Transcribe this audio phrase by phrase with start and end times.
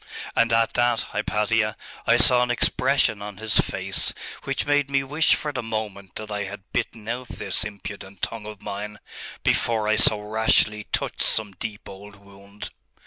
[0.35, 5.35] And at that, Hypatia, I saw an expression on his face which made me wish
[5.35, 8.97] for the moment that I had bitten out this impudent tongue of mine,
[9.43, 12.71] before I so rashly touched some deep old wound....